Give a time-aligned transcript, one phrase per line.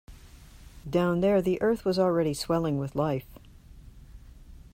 [0.89, 3.27] Down there the earth was already swelling with life.